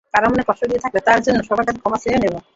কারও 0.13 0.31
মনে 0.31 0.43
কষ্ট 0.49 0.61
দিয়ে 0.69 0.83
থাকলে 0.83 0.99
তার 1.07 1.19
জন্য 1.25 1.39
সবার 1.47 1.65
কাছে 1.67 1.79
ক্ষমা 1.81 1.97
চেয়ে 2.03 2.19
নেন। 2.21 2.35